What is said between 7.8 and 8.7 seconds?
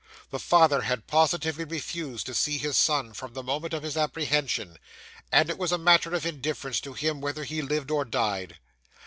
or died.